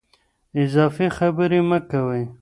اضافي 0.61 1.07
خبرې 1.17 1.61
مه 1.69 1.79
کوئ. 1.91 2.23